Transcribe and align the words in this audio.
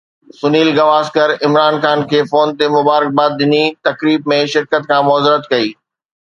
سنيل 0.39 0.69
گواسڪر 0.77 1.29
عمران 1.47 1.75
خان 1.83 1.99
کي 2.09 2.19
فون 2.29 2.47
تي 2.57 2.65
مبارڪباد 2.77 3.31
ڏني، 3.39 3.63
تقريب 3.87 4.19
۾ 4.33 4.39
شرڪت 4.53 4.83
کان 4.89 5.01
معذرت 5.09 5.43
ڪئي 5.51 5.67